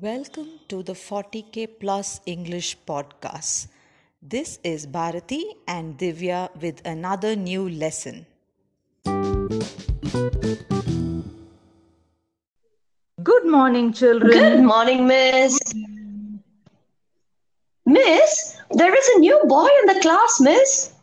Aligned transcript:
Welcome 0.00 0.60
to 0.68 0.82
the 0.82 0.94
40k 0.94 1.68
Plus 1.78 2.22
English 2.24 2.78
podcast. 2.86 3.66
This 4.22 4.58
is 4.64 4.86
Bharati 4.86 5.44
and 5.68 5.98
Divya 5.98 6.48
with 6.62 6.80
another 6.86 7.36
new 7.36 7.68
lesson. 7.68 8.24
Good 13.22 13.44
morning, 13.44 13.92
children. 13.92 14.30
Good 14.30 14.62
morning, 14.62 15.06
Miss. 15.06 15.58
Miss, 17.84 18.56
there 18.70 18.94
is 18.96 19.08
a 19.16 19.18
new 19.18 19.42
boy 19.44 19.68
in 19.82 19.94
the 19.94 20.00
class, 20.00 20.40
Miss. 20.40 20.94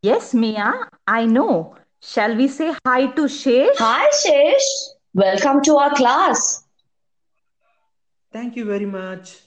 Yes, 0.00 0.32
Mia, 0.32 0.88
I 1.06 1.26
know. 1.26 1.76
Shall 2.00 2.34
we 2.34 2.48
say 2.48 2.72
hi 2.86 3.08
to 3.08 3.28
Shesh? 3.28 3.76
Hi, 3.76 4.08
Shesh. 4.24 4.94
Welcome 5.12 5.60
to 5.64 5.76
our 5.76 5.94
class. 5.94 6.64
Thank 8.32 8.56
you 8.56 8.64
very 8.64 8.86
much. 8.86 9.38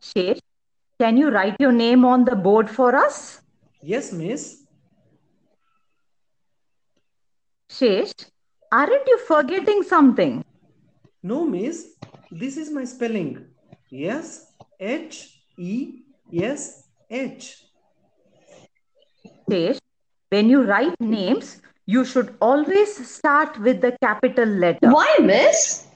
Shesh, 0.00 0.40
can 1.00 1.16
you 1.16 1.30
write 1.30 1.56
your 1.58 1.72
name 1.72 2.04
on 2.04 2.24
the 2.24 2.36
board 2.36 2.68
for 2.68 2.94
us? 2.94 3.40
Yes, 3.82 4.12
miss. 4.12 4.64
Shesh, 7.70 8.12
aren't 8.70 9.08
you 9.08 9.18
forgetting 9.18 9.82
something? 9.82 10.44
No, 11.22 11.44
miss. 11.44 11.94
This 12.30 12.58
is 12.58 12.70
my 12.70 12.84
spelling. 12.84 13.46
Yes, 13.88 14.52
H 14.78 15.40
E 15.56 16.02
S 16.32 16.88
H. 17.10 17.64
Shesh, 19.50 19.78
when 20.28 20.50
you 20.50 20.62
write 20.62 21.00
names, 21.00 21.62
you 21.86 22.04
should 22.04 22.36
always 22.40 22.94
start 23.08 23.58
with 23.58 23.80
the 23.80 23.96
capital 24.02 24.48
letter. 24.48 24.90
Why, 24.90 25.16
Miss? 25.20 25.86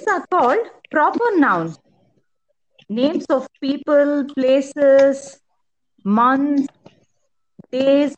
These 0.00 0.08
are 0.08 0.26
called 0.28 0.66
proper 0.90 1.36
nouns. 1.36 1.78
Names 2.88 3.26
of 3.28 3.46
people, 3.60 4.24
places, 4.34 5.38
months, 6.04 6.68
days, 7.70 8.14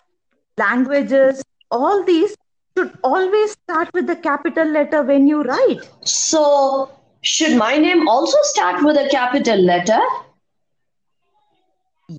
languages, 0.56 1.42
all 1.72 2.04
these 2.04 2.36
should 2.76 2.96
always 3.02 3.52
start 3.52 3.90
with 3.92 4.06
the 4.06 4.14
capital 4.14 4.68
letter 4.68 5.02
when 5.02 5.26
you 5.26 5.42
write. 5.42 5.80
So, 6.04 6.88
should 7.22 7.56
my 7.58 7.76
name 7.78 8.06
also 8.06 8.38
start 8.42 8.84
with 8.84 8.96
a 8.96 9.08
capital 9.08 9.58
letter? 9.58 10.00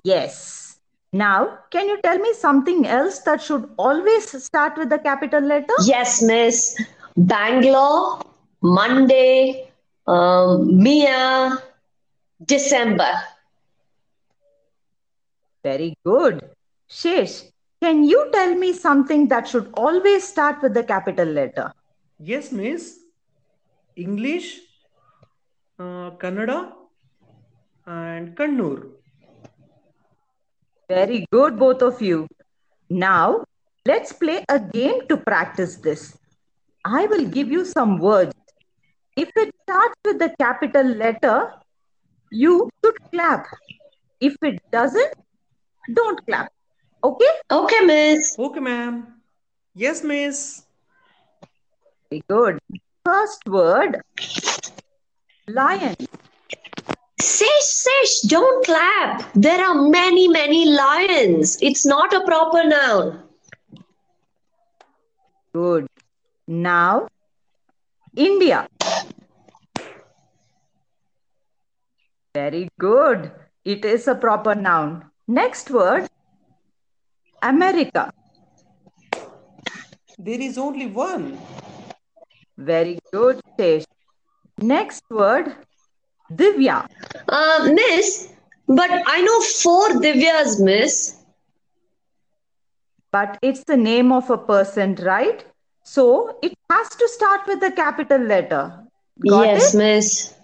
Yes. 0.04 0.78
Now, 1.14 1.58
can 1.70 1.88
you 1.88 1.98
tell 2.02 2.18
me 2.18 2.34
something 2.34 2.86
else 2.86 3.20
that 3.20 3.40
should 3.40 3.70
always 3.78 4.44
start 4.44 4.76
with 4.76 4.90
the 4.90 4.98
capital 4.98 5.40
letter? 5.40 5.72
Yes, 5.84 6.20
Miss. 6.20 6.78
Bangalore, 7.16 8.20
Monday, 8.64 9.70
um, 10.06 10.82
Mia, 10.82 11.58
December. 12.42 13.12
Very 15.62 15.94
good. 16.02 16.48
Shesh, 16.88 17.42
can 17.82 18.04
you 18.04 18.30
tell 18.32 18.54
me 18.54 18.72
something 18.72 19.28
that 19.28 19.46
should 19.46 19.68
always 19.74 20.26
start 20.26 20.62
with 20.62 20.72
the 20.72 20.82
capital 20.82 21.28
letter? 21.28 21.74
Yes, 22.18 22.52
miss. 22.52 23.00
English, 23.96 24.60
uh, 25.78 26.12
Kannada, 26.12 26.72
and 27.86 28.34
Kannur. 28.34 28.88
Very 30.88 31.26
good, 31.30 31.58
both 31.58 31.82
of 31.82 32.00
you. 32.00 32.26
Now, 32.88 33.44
let's 33.84 34.14
play 34.14 34.42
a 34.48 34.58
game 34.58 35.06
to 35.08 35.18
practice 35.18 35.76
this. 35.76 36.16
I 36.82 37.04
will 37.06 37.26
give 37.26 37.52
you 37.52 37.66
some 37.66 37.98
words. 37.98 38.34
If 39.16 39.30
it 39.36 39.54
starts 39.62 39.94
with 40.04 40.18
the 40.18 40.34
capital 40.38 40.86
letter, 40.86 41.52
you 42.30 42.68
should 42.82 42.96
clap. 43.12 43.46
If 44.20 44.36
it 44.42 44.60
doesn't, 44.70 45.14
don't 45.92 46.24
clap. 46.26 46.52
Okay? 47.02 47.32
Okay, 47.50 47.80
Miss. 47.84 48.36
Okay, 48.38 48.60
ma'am. 48.60 49.14
Yes, 49.74 50.04
miss. 50.04 50.62
Very 52.08 52.22
good. 52.28 52.58
First 53.04 53.44
word 53.46 54.00
lion. 55.48 55.96
Shesh, 57.20 57.68
shesh, 57.82 58.28
don't 58.28 58.64
clap. 58.64 59.32
There 59.34 59.60
are 59.60 59.74
many, 59.74 60.28
many 60.28 60.66
lions. 60.66 61.58
It's 61.60 61.84
not 61.84 62.12
a 62.12 62.24
proper 62.24 62.64
noun. 62.64 63.22
Good. 65.52 65.88
Now, 66.46 67.08
India. 68.14 68.68
Very 72.34 72.68
good. 72.80 73.30
It 73.64 73.84
is 73.84 74.08
a 74.08 74.14
proper 74.14 74.54
noun. 74.56 75.10
Next 75.28 75.70
word 75.70 76.08
America. 77.42 78.12
There 80.18 80.40
is 80.40 80.58
only 80.58 80.86
one. 80.86 81.38
Very 82.58 82.98
good, 83.12 83.40
Tesh. 83.58 83.84
Next 84.58 85.04
word 85.10 85.54
Divya. 86.32 86.86
Uh, 87.28 87.70
miss, 87.72 88.28
but 88.66 88.90
I 88.90 89.20
know 89.20 89.40
four 89.40 89.88
Divyas, 90.00 90.60
Miss. 90.60 91.16
But 93.12 93.38
it's 93.42 93.62
the 93.64 93.76
name 93.76 94.10
of 94.10 94.28
a 94.30 94.38
person, 94.38 94.96
right? 94.96 95.44
So 95.84 96.38
it 96.42 96.54
has 96.70 96.88
to 96.88 97.08
start 97.08 97.46
with 97.46 97.60
the 97.60 97.70
capital 97.70 98.18
letter. 98.18 98.84
Got 99.28 99.46
yes, 99.46 99.74
it? 99.74 99.78
Miss. 99.78 100.34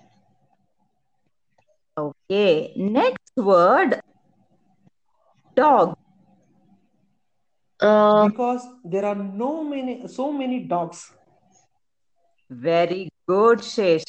Okay. 2.31 2.73
Next 2.77 3.33
word 3.37 4.01
dog. 5.57 5.97
Uh, 7.81 8.29
Because 8.29 8.65
there 8.85 9.05
are 9.05 9.17
no 9.17 9.65
many, 9.65 10.07
so 10.07 10.31
many 10.33 10.61
dogs. 10.61 11.11
Very 12.49 13.09
good, 13.27 13.59
Shesh. 13.59 14.05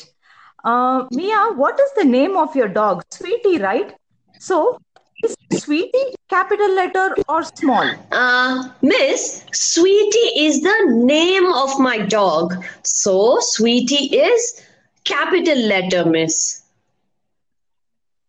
Uh, 0.64 1.06
Mia, 1.12 1.54
what 1.56 1.80
is 1.80 1.92
the 1.96 2.04
name 2.04 2.38
of 2.38 2.56
your 2.56 2.68
dog? 2.68 3.02
Sweetie, 3.10 3.58
right? 3.58 3.96
So, 4.38 4.78
is 5.24 5.36
Sweetie 5.64 6.14
capital 6.30 6.76
letter 6.76 7.16
or 7.28 7.42
small? 7.44 7.90
uh, 8.12 8.70
Miss, 8.84 9.46
Sweetie 9.52 10.46
is 10.46 10.62
the 10.62 10.78
name 10.90 11.52
of 11.52 11.80
my 11.80 11.98
dog. 11.98 12.54
So, 12.84 13.40
Sweetie 13.40 14.16
is 14.16 14.62
capital 15.06 15.58
letter, 15.58 16.06
Miss. 16.06 16.61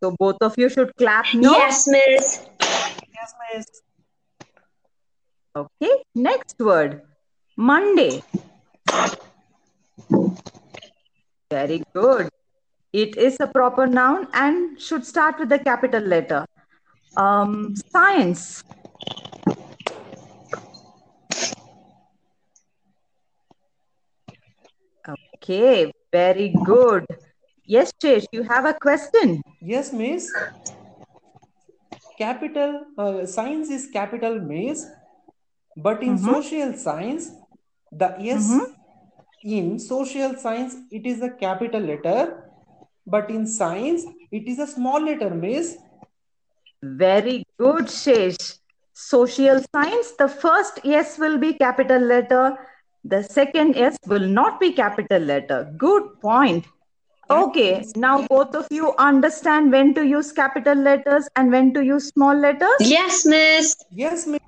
So, 0.03 0.11
both 0.19 0.39
of 0.41 0.59
you 0.59 0.69
should 0.69 0.91
clap. 0.97 1.27
No? 1.33 1.53
Yes, 1.53 1.87
Miss. 1.87 2.45
Yes, 3.15 3.35
miss. 3.55 3.67
Okay. 5.55 6.03
Next 6.17 6.59
word 6.59 7.03
Monday. 7.57 8.21
Very 11.49 11.85
good. 11.95 12.29
It 12.93 13.17
is 13.17 13.37
a 13.39 13.47
proper 13.47 13.87
noun 13.87 14.27
and 14.33 14.81
should 14.81 15.07
start 15.07 15.39
with 15.39 15.51
the 15.51 15.61
capital 15.61 16.03
letter. 16.03 16.47
Um, 17.17 17.77
science. 17.93 18.65
Okay, 25.37 25.93
very 26.11 26.53
good. 26.65 27.07
Yes, 27.65 27.93
Shesh, 28.03 28.27
you 28.33 28.43
have 28.43 28.65
a 28.65 28.75
question. 28.75 29.41
Yes, 29.63 29.93
miss. 29.93 30.33
Capital 32.19 32.85
uh, 32.99 33.27
science 33.27 33.71
is 33.71 33.89
capital 33.93 34.39
miss, 34.41 34.87
but 35.77 36.03
in 36.03 36.17
Mhm. 36.17 36.25
social 36.25 36.73
science, 36.85 37.29
the 38.03 38.09
S 38.37 38.49
Mhm. 38.49 38.67
in 39.59 39.79
social 39.79 40.35
science 40.45 40.77
it 41.01 41.07
is 41.13 41.23
a 41.23 41.31
capital 41.45 41.81
letter, 41.93 42.19
but 43.07 43.31
in 43.31 43.47
science 43.47 44.05
it 44.31 44.49
is 44.55 44.59
a 44.59 44.67
small 44.67 45.01
letter, 45.11 45.31
miss. 45.47 45.77
Very 46.83 47.45
good, 47.59 47.87
Shesh. 47.87 48.59
Social 48.93 49.61
science, 49.75 50.13
the 50.19 50.29
first 50.29 50.81
S 50.85 51.19
will 51.19 51.39
be 51.39 51.55
capital 51.55 52.01
letter, 52.01 52.57
the 53.05 53.23
second 53.23 53.77
S 53.77 53.97
will 54.07 54.27
not 54.29 54.61
be 54.61 54.73
capital 54.73 55.21
letter. 55.21 55.73
Good 55.77 56.21
point. 56.21 56.67
Okay, 57.33 57.85
now 57.97 58.27
both 58.27 58.55
of 58.55 58.67
you 58.71 58.95
understand 58.97 59.73
when 59.73 59.95
to 59.95 60.05
use 60.07 60.33
capital 60.33 60.75
letters 60.75 61.29
and 61.37 61.51
when 61.51 61.73
to 61.75 61.85
use 61.85 62.09
small 62.09 62.35
letters? 62.35 62.81
Yes, 62.81 63.25
Miss. 63.25 63.77
Yes, 63.91 64.27
miss. 64.27 64.41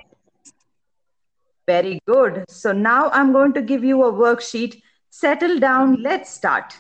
Very 1.66 2.00
good. 2.06 2.44
So 2.48 2.72
now 2.72 3.10
I'm 3.10 3.32
going 3.32 3.52
to 3.54 3.62
give 3.62 3.84
you 3.84 4.04
a 4.04 4.12
worksheet. 4.12 4.82
Settle 5.10 5.58
down. 5.58 6.02
Let's 6.02 6.30
start. 6.30 6.74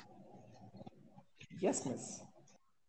Yes, 1.60 1.86
miss. 1.86 2.23